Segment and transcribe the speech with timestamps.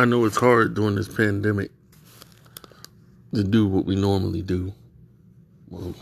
[0.00, 1.72] I know it's hard during this pandemic
[3.34, 4.72] to do what we normally do.
[5.68, 5.92] Well,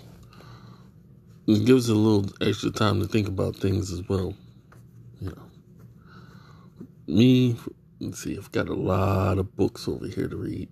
[1.47, 4.35] it gives a little extra time to think about things as well.
[5.19, 5.43] You know,
[7.07, 7.57] me,
[7.99, 10.69] let's see, I've got a lot of books over here to read.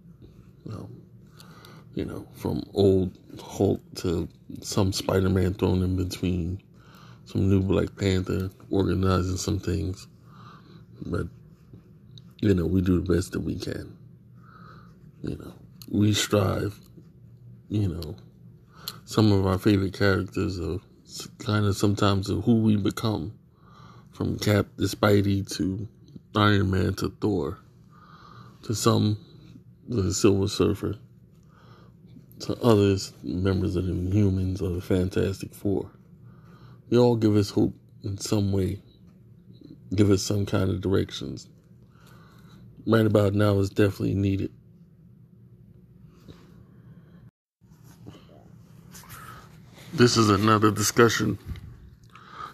[0.70, 1.00] Um,
[1.94, 4.28] you know, from old Hulk to
[4.60, 6.60] some Spider Man thrown in between,
[7.24, 10.08] some new Black Panther, organizing some things.
[11.06, 11.28] But
[12.44, 13.96] you know, we do the best that we can.
[15.22, 15.54] You know,
[15.90, 16.78] we strive.
[17.70, 18.16] You know,
[19.06, 20.78] some of our favorite characters are
[21.38, 23.32] kind of sometimes of who we become,
[24.12, 25.88] from Cap to Spidey to
[26.36, 27.60] Iron Man to Thor,
[28.64, 29.16] to some
[29.88, 30.98] the Silver Surfer,
[32.40, 35.90] to others members of the Inhumans or the Fantastic Four.
[36.90, 38.82] They all give us hope in some way,
[39.94, 41.48] give us some kind of directions
[42.86, 44.50] right about now is definitely needed.
[49.92, 51.38] This is another discussion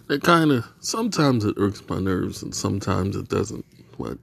[0.08, 3.64] that kind of sometimes it irks my nerves and sometimes it doesn't.
[3.98, 4.18] But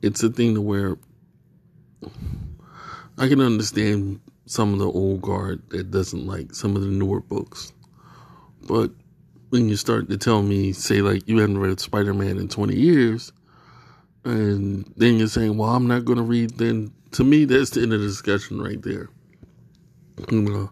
[0.00, 0.96] it's a thing to where
[3.18, 7.20] I can understand some of the old guard that doesn't like some of the newer
[7.20, 7.72] books.
[8.66, 8.90] But
[9.50, 12.74] when you start to tell me, say, like, you haven't read Spider Man in 20
[12.74, 13.32] years,
[14.24, 17.82] and then you're saying, well, I'm not going to read, then to me, that's the
[17.82, 19.08] end of the discussion right there.
[20.30, 20.70] You know,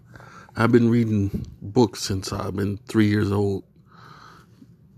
[0.56, 3.64] I've been reading books since I've been three years old.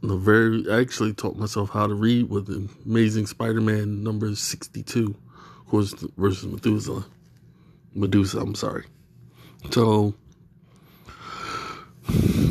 [0.02, 2.48] The very, I actually taught myself how to read with
[2.84, 5.14] Amazing Spider-Man number 62,
[5.60, 7.06] of course, versus Methuselah.
[7.94, 8.86] Medusa, I'm sorry.
[9.70, 10.14] So,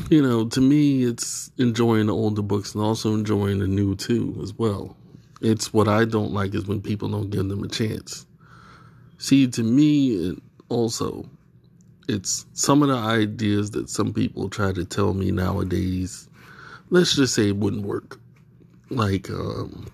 [0.10, 4.40] you know, to me, it's enjoying the older books and also enjoying the new too,
[4.42, 4.96] as well.
[5.42, 8.28] It's what I don't like is when people don't give them a chance.
[9.18, 10.40] See, to me,
[10.70, 11.28] also,
[12.08, 16.30] it's some of the ideas that some people try to tell me nowadays.
[16.92, 18.20] Let's just say it wouldn't work.
[18.90, 19.88] Like, um,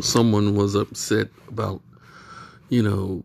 [0.00, 1.80] someone was upset about,
[2.68, 3.24] you know,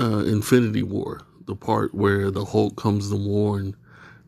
[0.00, 3.76] uh, Infinity War, the part where the Hulk comes to warn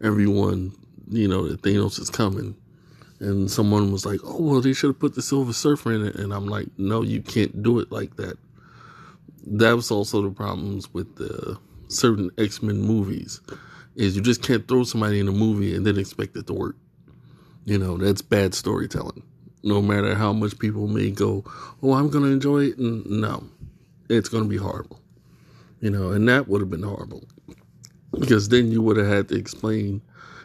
[0.02, 0.72] everyone,
[1.08, 2.54] you know, that Thanos is coming
[3.20, 6.16] and someone was like, "Oh, well, they should have put the Silver Surfer in it,"
[6.16, 8.38] and I'm like, "No, you can't do it like that."
[9.47, 13.41] That was also the problems with the certain X Men movies,
[13.94, 16.76] is you just can't throw somebody in a movie and then expect it to work.
[17.64, 19.22] You know, that's bad storytelling.
[19.62, 21.44] No matter how much people may go,
[21.82, 23.44] "Oh, I'm to enjoy it," no,
[24.09, 25.00] it's to be horrible.
[25.80, 27.25] You know, and that would have been horrible
[28.19, 30.03] because then you would have had to explain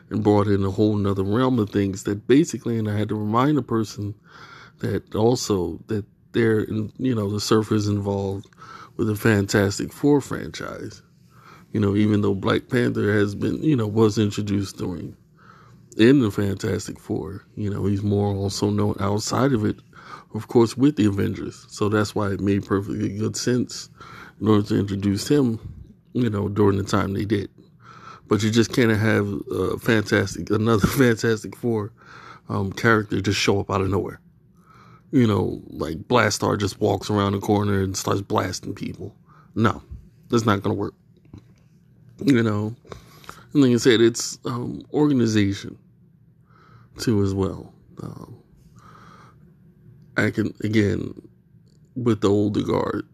[0.09, 3.15] and brought in a whole nother realm of things that basically, and I had to
[3.15, 4.15] remind the person
[4.79, 8.47] that also that they're, you know, the surfers involved
[8.97, 11.01] with the Fantastic Four franchise.
[11.71, 15.15] You know, even though Black Panther has been, you know, was introduced during
[15.97, 19.77] in the Fantastic Four, you know, he's more also known outside of it,
[20.33, 21.65] of course, with the Avengers.
[21.69, 23.89] So that's why it made perfectly good sense
[24.39, 25.59] in order to introduce him,
[26.13, 27.49] you know, during the time they did
[28.27, 31.91] but you just can't have a fantastic another Fantastic Four
[32.49, 34.19] um, character just show up out of nowhere.
[35.11, 39.15] You know, like Blastaar just walks around the corner and starts blasting people.
[39.53, 39.81] No,
[40.29, 40.93] that's not to work.
[42.19, 42.75] You know,
[43.53, 45.77] and like I said, it's um, organization
[46.97, 47.73] too as well.
[48.01, 48.37] Um,
[50.17, 51.13] I can again
[51.95, 53.07] with the older guard,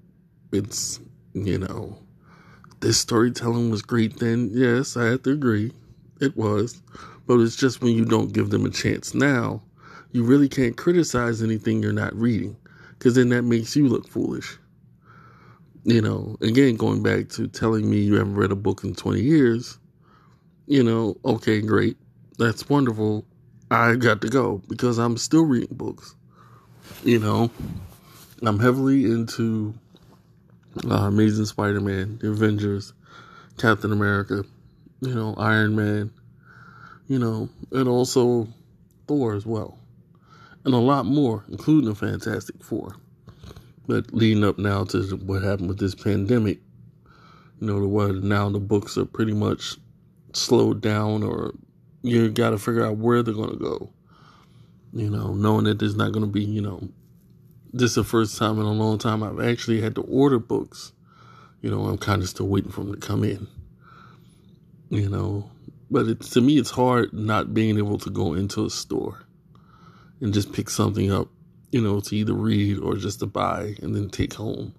[0.52, 1.00] it's
[1.34, 1.98] you know
[2.82, 4.50] this storytelling was great then.
[4.52, 5.72] Yes, I have to agree.
[6.20, 6.82] It was.
[7.28, 9.62] But it's just when you don't give them a chance now,
[10.12, 12.58] you really can't criticize anything you're not reading
[12.98, 14.58] because then that makes you look foolish.
[15.84, 19.22] You know, again, going back to telling me you haven't read a book in 20
[19.22, 19.80] years,
[20.68, 21.98] you know, okay, great.
[22.38, 23.26] That's wonderful.
[23.70, 26.16] I got to go because I'm still reading books.
[27.04, 27.50] You know,
[28.42, 29.74] I'm heavily into
[30.90, 32.94] uh, Amazing Spider-Man, The Avengers,
[33.58, 34.44] Captain America,
[35.02, 36.12] you know, Iron Man,
[37.08, 38.48] you know, and also
[39.08, 39.78] Thor as well,
[40.64, 42.96] and a lot more, including the Fantastic Four.
[43.88, 46.60] But leading up now to what happened with this pandemic,
[47.60, 49.76] you know, the what now the books are pretty much
[50.34, 51.54] slowed down, or
[52.04, 53.92] you got to figure out where they're to go.
[54.94, 56.88] You know, knowing that there's not to be, you know,
[57.74, 60.92] this is the first time in a long time I've actually had to order books.
[61.62, 63.48] You know, I'm kind of still waiting for them to come in.
[64.90, 65.50] You know,
[65.90, 69.26] but to me, it's hard not being able to go into a store
[70.20, 71.30] and just pick something up
[71.72, 74.74] you know, to either read or just to buy and then take home.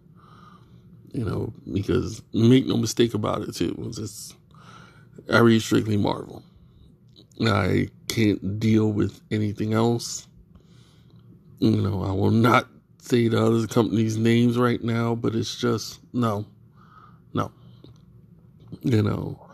[1.13, 3.75] You know, because make no mistake about it too.
[3.87, 4.35] It's just,
[5.31, 6.43] I read strictly Marvel.
[7.47, 10.27] I can't deal with anything else.
[11.59, 12.67] You know, I will not
[13.03, 16.47] say the other companies' names right now, but it's just no,
[17.35, 17.51] no.
[18.83, 19.45] You know,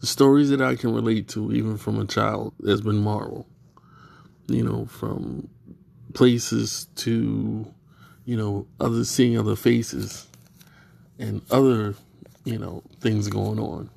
[0.00, 3.46] the stories that I can relate to, even from a child, has been Marvel.
[4.48, 5.48] You know, from
[6.14, 7.72] places to,
[8.24, 10.26] you know, other seeing other faces
[11.18, 11.94] and other,
[12.44, 13.90] you know, things going on.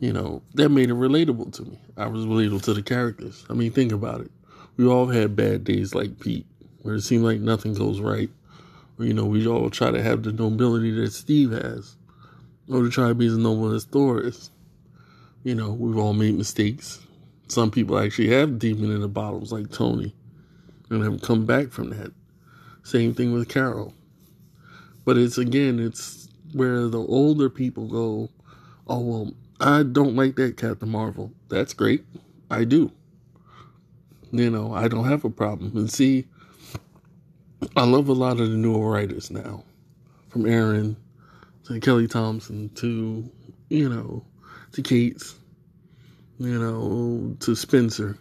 [0.00, 1.78] You know, that made it relatable to me.
[1.96, 3.44] I was relatable to the characters.
[3.48, 4.30] I mean, think about it.
[4.76, 6.46] We all had bad days like Pete,
[6.86, 8.30] where it seemed like nothing goes right.
[8.98, 11.96] Or, you know, we all try to have the nobility that Steve has,
[12.70, 14.50] or to try to be as noble as Thor is.
[15.42, 17.00] You know, we've all made mistakes.
[17.48, 20.14] Some people actually have demon in the bottles, like Tony,
[20.88, 22.12] and have come back from that.
[22.84, 23.92] Same thing with Carol.
[25.04, 28.30] But it's again, it's where the older people go,
[28.86, 31.32] oh, well, I don't like that Captain Marvel.
[31.48, 32.04] That's great.
[32.48, 32.92] I do.
[34.30, 35.76] You know, I don't have a problem.
[35.76, 36.26] And see,
[37.74, 39.64] I love a lot of the newer writers now,
[40.28, 40.96] from Aaron
[41.64, 43.28] to Kelly Thompson to,
[43.70, 44.24] you know,
[44.72, 45.34] to Cates,
[46.38, 48.18] you know, to Spencer.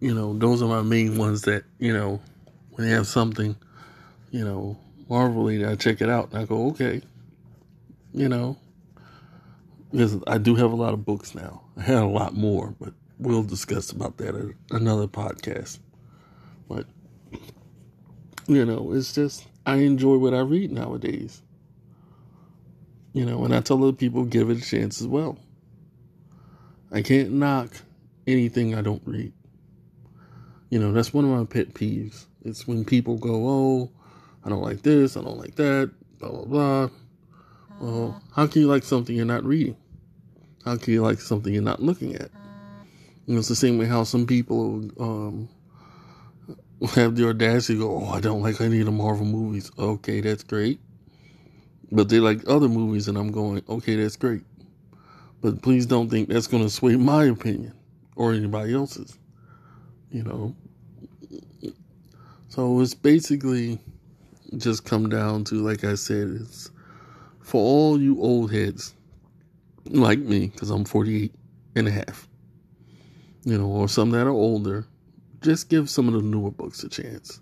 [0.00, 2.20] You know, those are my main ones that, you know,
[2.70, 3.54] when they have something,
[4.30, 4.76] you know,
[5.08, 7.02] Marvel I check it out and I go, okay,
[8.12, 8.56] you know,
[9.90, 11.62] because I do have a lot of books now.
[11.76, 15.78] I had a lot more, but we'll discuss about that at another podcast.
[18.46, 21.42] You know, it's just I enjoy what I read nowadays.
[23.12, 25.38] You know, and I tell other people give it a chance as well.
[26.90, 27.70] I can't knock
[28.26, 29.32] anything I don't read.
[30.70, 32.26] You know, that's one of my pet peeves.
[32.44, 33.90] It's when people go, "Oh,
[34.44, 36.88] I don't like this, I don't like that, blah, blah, blah.
[37.80, 39.76] Well, how can you like something you're not reading?
[40.64, 42.30] How can you like something you're not looking at?
[43.26, 45.48] And it's the same way how some people um,
[46.94, 49.70] have the audacity to go, Oh, I don't like any of the Marvel movies.
[49.78, 50.80] Okay, that's great.
[51.90, 54.42] But they like other movies, and I'm going, Okay, that's great.
[55.40, 57.74] But please don't think that's going to sway my opinion
[58.16, 59.18] or anybody else's.
[60.10, 60.54] You know?
[62.48, 63.78] So it's basically
[64.58, 66.70] just come down to, like I said, it's
[67.40, 68.94] for all you old heads
[69.86, 71.32] like me, because I'm 48
[71.76, 72.28] and a half,
[73.44, 74.86] you know, or some that are older,
[75.42, 77.40] just give some of the newer books a chance.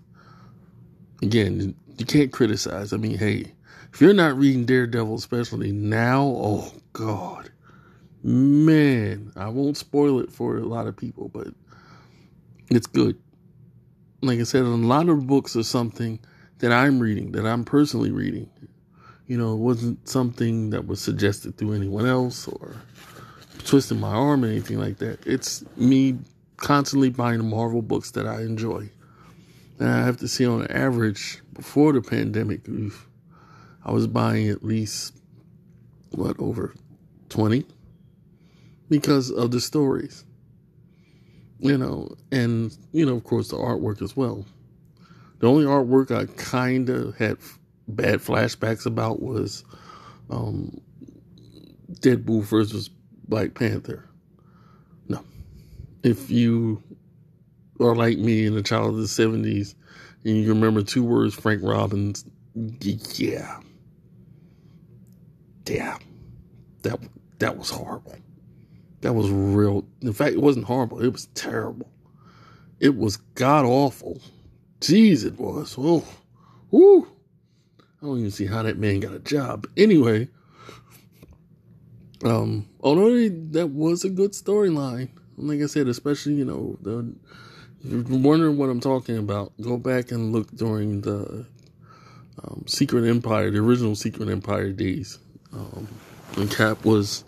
[1.21, 2.93] Again, you can't criticize.
[2.93, 3.53] I mean, hey,
[3.93, 7.51] if you're not reading Daredevil, especially now, oh God,
[8.23, 11.47] man, I won't spoil it for a lot of people, but
[12.69, 13.17] it's good.
[14.21, 16.19] Like I said, a lot of books are something
[16.59, 18.49] that I'm reading, that I'm personally reading.
[19.27, 22.75] You know, it wasn't something that was suggested through anyone else or
[23.65, 25.25] twisting my arm or anything like that.
[25.25, 26.19] It's me
[26.61, 28.89] constantly buying Marvel books that I enjoy.
[29.79, 32.61] And I have to say, on average, before the pandemic,
[33.83, 35.13] I was buying at least,
[36.11, 36.73] what, over
[37.29, 37.65] 20?
[38.89, 40.23] Because of the stories.
[41.59, 44.45] You know, and, you know, of course, the artwork as well.
[45.39, 47.37] The only artwork I kind of had
[47.87, 49.63] bad flashbacks about was
[50.29, 50.79] um,
[51.91, 52.89] Deadpool versus
[53.27, 54.10] Black Panther.
[56.03, 56.81] If you
[57.79, 59.75] are like me and a child of the 70s
[60.23, 62.25] and you remember two words, Frank Robbins,
[63.15, 63.59] yeah.
[65.67, 65.97] Yeah.
[66.83, 66.99] That,
[67.39, 68.15] that was horrible.
[69.01, 69.85] That was real.
[70.01, 71.01] In fact, it wasn't horrible.
[71.01, 71.89] It was terrible.
[72.79, 74.19] It was god awful.
[74.79, 75.75] Jeez, it was.
[75.77, 76.03] Oh,
[76.71, 77.07] whoo.
[77.79, 79.67] I don't even see how that man got a job.
[79.77, 80.27] Anyway,
[82.23, 85.09] um, although that was a good storyline,
[85.41, 87.13] like I said, especially you know the.
[87.83, 91.47] If you're wondering what I'm talking about, go back and look during the
[92.43, 95.17] um, Secret Empire, the original Secret Empire days.
[95.51, 95.87] Um,
[96.35, 97.23] when Cap was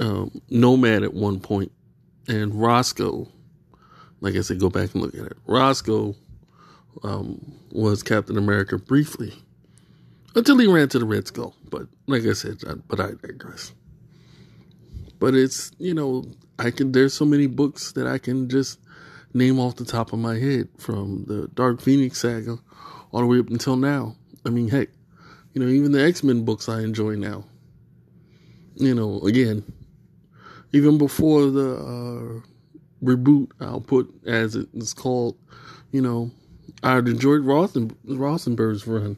[0.00, 1.70] um, nomad at one point,
[2.26, 3.28] and Roscoe,
[4.20, 5.36] like I said, go back and look at it.
[5.46, 6.16] Roscoe
[7.02, 9.32] um, was Captain America briefly
[10.34, 11.54] until he ran to the Red Skull.
[11.68, 13.72] But like I said, I, but I digress.
[15.18, 16.24] But it's you know
[16.60, 16.92] I can.
[16.92, 18.78] There's so many books that I can just
[19.32, 22.58] name off the top of my head from the Dark Phoenix saga
[23.12, 24.16] all the way up until now.
[24.44, 24.88] I mean, heck,
[25.54, 27.44] you know, even the X Men books I enjoy now.
[28.74, 29.64] You know, again,
[30.72, 35.36] even before the uh, reboot, I'll put as it's called,
[35.92, 36.30] you know,
[36.82, 39.16] I enjoyed Rosen, Rosenberg's run,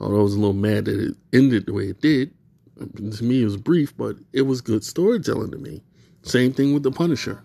[0.00, 2.32] although I was a little mad that it ended the way it did.
[2.78, 5.82] To me, it was brief, but it was good storytelling to me.
[6.24, 7.42] Same thing with The Punisher.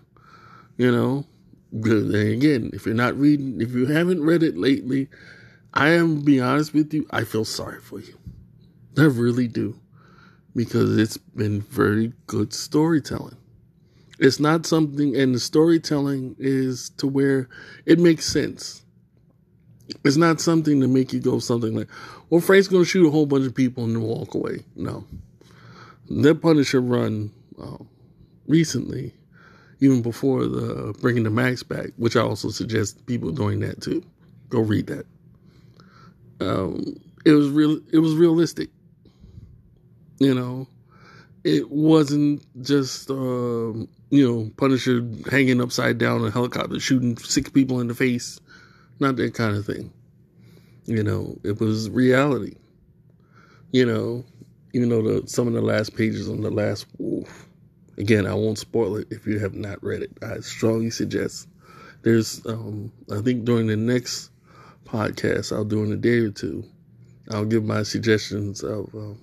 [0.76, 1.26] You know,
[1.72, 5.08] again, if you're not reading, if you haven't read it lately,
[5.74, 8.18] I am be honest with you, I feel sorry for you.
[8.96, 9.78] I really do.
[10.56, 13.36] Because it's been very good storytelling.
[14.18, 17.48] It's not something, and the storytelling is to where
[17.86, 18.84] it makes sense.
[20.04, 21.88] It's not something to make you go something like,
[22.30, 24.64] well, Frank's going to shoot a whole bunch of people and then walk away.
[24.74, 25.04] No.
[26.08, 27.78] That Punisher run uh,
[28.50, 29.14] recently,
[29.80, 34.02] even before the bringing the Max back, which I also suggest people doing that too.
[34.48, 35.06] Go read that.
[36.40, 37.80] Um, it was real.
[37.92, 38.70] It was realistic.
[40.18, 40.66] You know,
[41.44, 47.48] it wasn't just um, you know Punisher hanging upside down in a helicopter shooting six
[47.48, 48.40] people in the face.
[48.98, 49.92] Not that kind of thing.
[50.84, 52.56] You know, it was reality.
[53.72, 54.24] You know,
[54.74, 56.86] even though the, some of the last pages on the last.
[57.98, 60.12] Again, I won't spoil it if you have not read it.
[60.22, 61.48] I strongly suggest.
[62.02, 64.30] There's, um, I think during the next
[64.84, 66.64] podcast I'll do in a day or two,
[67.30, 68.94] I'll give my suggestions of.
[68.94, 69.18] Um,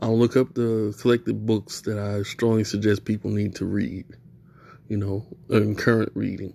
[0.00, 4.06] I'll look up the collected books that I strongly suggest people need to read.
[4.88, 6.54] You know, in current reading,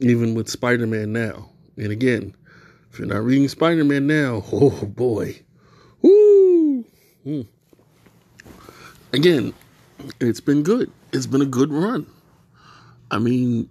[0.00, 1.50] even with Spider-Man now.
[1.76, 2.34] And again,
[2.92, 5.40] if you're not reading Spider-Man now, oh boy,
[6.00, 6.84] woo!
[7.26, 7.46] Mm.
[9.12, 9.54] Again,
[10.20, 10.90] it's been good.
[11.12, 12.06] It's been a good run.
[13.10, 13.68] I mean,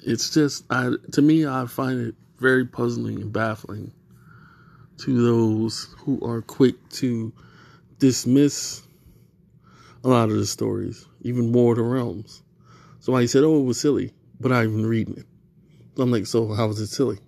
[0.00, 3.92] it's just I to me I find it very puzzling and baffling
[4.98, 7.32] to those who are quick to
[7.98, 8.82] dismiss
[10.04, 12.42] a lot of the stories, even more the realms.
[13.00, 15.26] So I said, "Oh, it was silly," but I've been reading it.
[16.00, 17.18] I'm like, "So how was it silly?"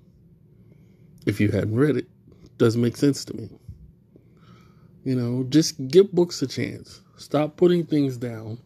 [1.26, 2.08] If you hadn't read it,
[2.58, 3.50] doesn't make sense to me.
[5.04, 7.00] You know, just give books a chance.
[7.20, 8.58] Stop putting things down.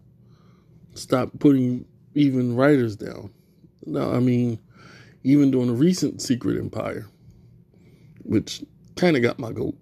[0.94, 3.30] Stop putting even writers down.
[3.84, 4.60] No, I mean,
[5.24, 7.08] even during a recent Secret Empire,
[8.22, 8.62] which
[8.94, 9.76] kind of got my goat.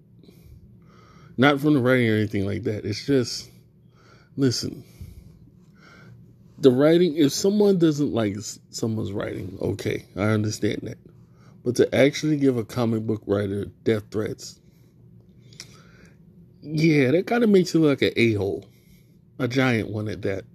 [1.37, 2.83] Not from the writing or anything like that.
[2.83, 3.47] It's just,
[4.37, 4.83] listen,
[6.57, 8.37] the writing, if someone doesn't like
[8.71, 10.97] someone's writing, okay, I understand that.
[11.63, 14.59] But to actually give a comic book writer death threats,
[16.63, 18.65] yeah, that kind of makes you look like an a hole,
[19.37, 20.45] a giant one at that.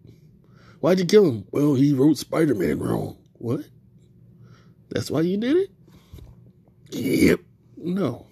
[0.81, 1.45] Why'd you kill him?
[1.51, 3.19] Well, he wrote Spider Man wrong.
[3.35, 3.61] What?
[4.89, 5.71] That's why you did it?
[6.91, 7.41] Yep.
[7.77, 8.27] No.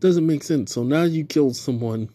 [0.00, 0.72] Doesn't make sense.
[0.72, 2.08] So now you killed someone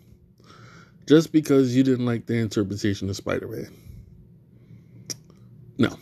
[1.08, 3.74] just because you didn't like the interpretation of Spider Man.
[5.78, 5.98] No.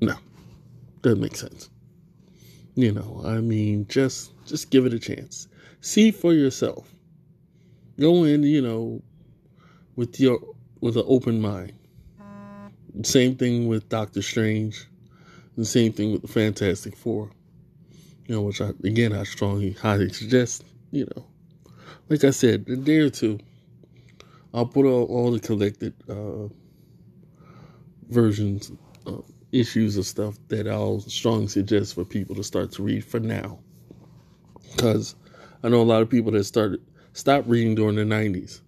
[0.00, 0.14] No.
[1.02, 1.70] Doesn't make sense.
[2.74, 5.46] You know, I mean, just just give it a chance.
[5.80, 6.93] See for yourself.
[7.98, 9.02] Go in, you know,
[9.96, 10.40] with your
[10.80, 11.72] with an open mind.
[13.02, 14.86] Same thing with Doctor Strange.
[15.56, 17.30] The same thing with the Fantastic Four.
[18.26, 21.26] You know, which I again I strongly highly suggest, you know.
[22.08, 23.38] Like I said, a day or two,
[24.52, 26.48] I'll put all, all the collected uh,
[28.08, 28.72] versions,
[29.06, 29.22] uh,
[29.52, 33.60] issues of stuff that I'll strongly suggest for people to start to read for now.
[34.72, 35.14] Because
[35.62, 36.80] I know a lot of people that started
[37.14, 38.60] stopped reading during the 90s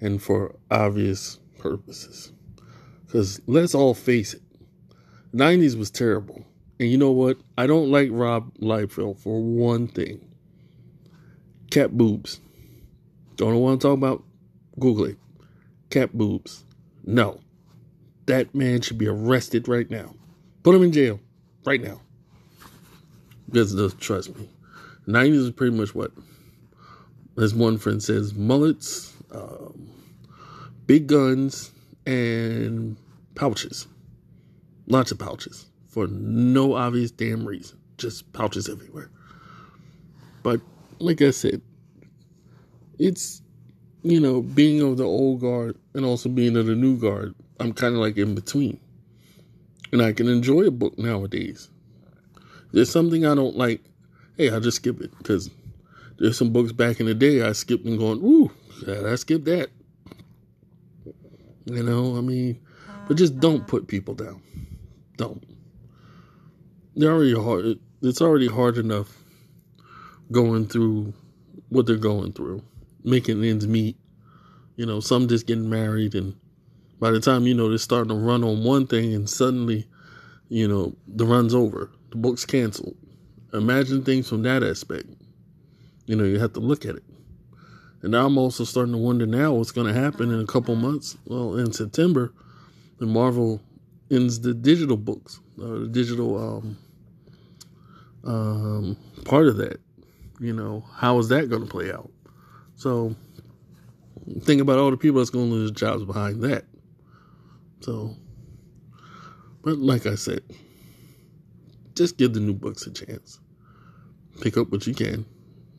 [0.00, 2.30] and for obvious purposes.
[3.04, 4.42] Because let's all face it,
[5.34, 6.44] 90s was terrible.
[6.78, 7.38] And you know what?
[7.56, 10.20] I don't like Rob Liefeld for one thing.
[11.70, 12.38] Cat boobs.
[13.36, 14.22] Don't want to talk about?
[14.78, 15.18] Google it.
[15.90, 16.64] Cat boobs.
[17.04, 17.40] No.
[18.26, 20.14] That man should be arrested right now.
[20.62, 21.18] Put him in jail
[21.64, 22.00] right now.
[23.46, 24.48] Because trust me.
[25.06, 26.12] 90s is pretty much what?
[27.36, 29.90] As one friend says, mullets, um,
[30.86, 31.70] big guns,
[32.06, 32.96] and
[33.34, 33.86] pouches.
[34.86, 37.78] Lots of pouches for no obvious damn reason.
[37.98, 39.10] Just pouches everywhere.
[40.42, 40.60] But
[40.98, 41.60] like I said,
[42.98, 43.42] it's
[44.06, 47.72] you know, being of the old guard and also being of the new guard, I'm
[47.72, 48.78] kind of like in between.
[49.90, 51.68] And I can enjoy a book nowadays.
[52.72, 53.82] There's something I don't like,
[54.36, 55.50] hey, I'll just skip it because
[56.18, 58.50] there's some books back in the day I skipped and going, ooh,
[58.86, 59.70] I skipped that.
[61.66, 62.60] You know, I mean,
[63.08, 63.40] but just uh-huh.
[63.40, 64.40] don't put people down.
[65.16, 65.42] Don't.
[66.94, 67.78] They're already hard.
[68.02, 69.12] It's already hard enough
[70.30, 71.12] going through
[71.68, 72.62] what they're going through,
[73.04, 73.96] making ends meet.
[74.76, 76.36] You know, some just getting married, and
[77.00, 79.86] by the time you know they're starting to run on one thing, and suddenly,
[80.48, 81.90] you know, the run's over.
[82.10, 82.96] the book's canceled.
[83.52, 85.06] Imagine things from that aspect.
[86.06, 87.04] You know, you have to look at it.
[88.02, 90.74] And now I'm also starting to wonder now what's going to happen in a couple
[90.76, 91.16] months.
[91.26, 92.32] Well, in September,
[92.98, 93.60] when Marvel
[94.10, 96.78] ends the digital books, uh, the digital um,
[98.26, 99.80] um, part of that.
[100.38, 102.10] You know, how is that going to play out?
[102.74, 103.14] So,
[104.40, 106.64] think about all the people that's going to lose jobs behind that.
[107.80, 108.14] So,
[109.62, 110.42] but like I said,
[111.94, 113.40] just give the new books a chance.
[114.42, 115.24] Pick up what you can.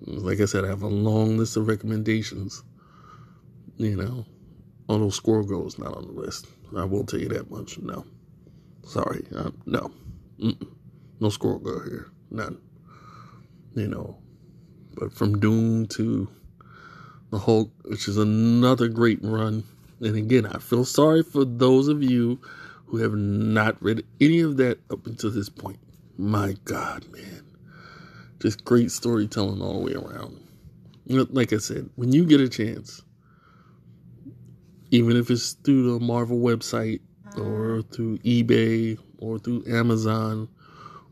[0.01, 2.63] Like I said, I have a long list of recommendations.
[3.77, 4.25] You know,
[4.89, 6.48] although Squirrel Girl is not on the list.
[6.75, 7.77] I will tell you that much.
[7.80, 8.06] No.
[8.84, 9.25] Sorry.
[9.66, 9.92] No.
[10.39, 10.68] Mm-mm.
[11.20, 12.08] No Squirrel Girl here.
[12.30, 12.58] None.
[13.75, 14.18] You know,
[14.96, 16.27] but from Doom to
[17.30, 19.63] the Hulk, which is another great run.
[20.00, 22.39] And again, I feel sorry for those of you
[22.86, 25.80] who have not read any of that up until this point.
[26.18, 27.47] My God, man.
[28.39, 30.39] Just great storytelling all the way around.
[31.08, 33.01] Like I said, when you get a chance,
[34.91, 37.01] even if it's through the Marvel website
[37.38, 37.88] or uh-huh.
[37.91, 40.48] through eBay or through Amazon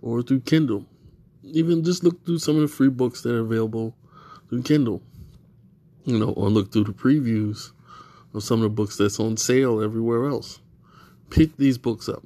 [0.01, 0.85] or through Kindle,
[1.43, 3.95] even just look through some of the free books that are available
[4.49, 5.01] through Kindle,
[6.03, 7.71] you know, or look through the previews
[8.33, 10.59] of some of the books that's on sale everywhere else.
[11.29, 12.23] Pick these books up.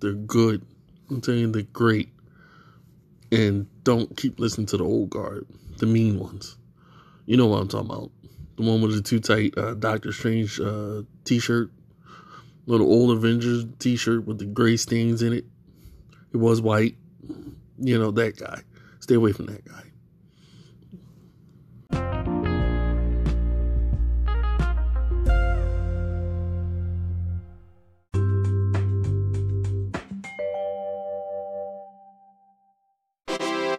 [0.00, 0.64] They're good.
[1.10, 2.10] I'm telling you, they're great.
[3.30, 5.46] And don't keep listening to the old guard,
[5.78, 6.56] the mean ones.
[7.26, 8.10] You know what I'm talking about.
[8.56, 11.70] The one with the too tight uh, Doctor Strange uh, t shirt.
[12.66, 15.44] Little old Avengers t shirt with the gray stains in it.
[16.32, 16.96] It was white.
[17.78, 18.62] You know, that guy.
[19.00, 19.84] Stay away from that guy.